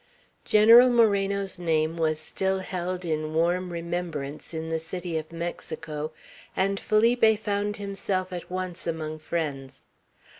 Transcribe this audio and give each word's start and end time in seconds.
General 0.45 0.89
Moreno's 0.89 1.59
name 1.59 1.95
was 1.95 2.17
still 2.19 2.57
held 2.57 3.05
in 3.05 3.35
warm 3.35 3.71
remembrance 3.71 4.51
in 4.51 4.69
the 4.69 4.79
city 4.79 5.15
of 5.15 5.31
Mexico, 5.31 6.11
and 6.55 6.79
Felipe 6.79 7.37
found 7.37 7.77
himself 7.77 8.33
at 8.33 8.49
once 8.49 8.87
among 8.87 9.19
friends. 9.19 9.85